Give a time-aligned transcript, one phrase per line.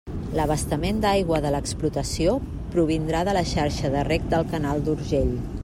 [0.37, 2.33] L'abastament d'aigua de l'explotació
[2.77, 5.33] provindrà de la xarxa de reg del canal d'Urgell.